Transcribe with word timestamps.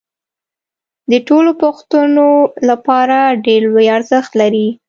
د 1.11 1.13
ټولو 1.27 1.51
پښتنو 1.63 2.29
لپاره 2.69 3.17
ډېر 3.45 3.61
لوی 3.71 3.87
ارزښت 3.97 4.31
لري 4.41 4.67